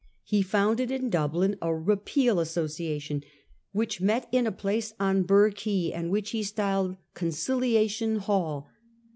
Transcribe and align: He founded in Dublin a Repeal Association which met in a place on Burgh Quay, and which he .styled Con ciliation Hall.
He 0.23 0.41
founded 0.41 0.89
in 0.89 1.11
Dublin 1.11 1.57
a 1.61 1.71
Repeal 1.75 2.39
Association 2.39 3.21
which 3.71 4.01
met 4.01 4.27
in 4.31 4.47
a 4.47 4.51
place 4.51 4.95
on 4.99 5.21
Burgh 5.21 5.53
Quay, 5.55 5.93
and 5.93 6.09
which 6.09 6.31
he 6.31 6.41
.styled 6.41 6.97
Con 7.13 7.29
ciliation 7.29 8.17
Hall. 8.17 8.67